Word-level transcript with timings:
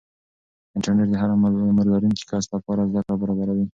انټرنیټ 0.75 1.07
د 1.11 1.15
هر 1.21 1.29
عمر 1.35 1.51
لرونکي 1.91 2.23
کس 2.31 2.45
لپاره 2.55 2.89
زده 2.89 3.01
کړه 3.05 3.15
برابروي. 3.21 3.65